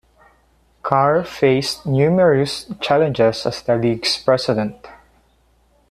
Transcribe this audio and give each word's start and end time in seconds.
Carr 0.81 1.23
faced 1.23 1.85
numerous 1.85 2.65
challenges 2.79 3.45
as 3.45 3.61
the 3.61 3.75
league's 3.75 4.17
president. 4.17 4.87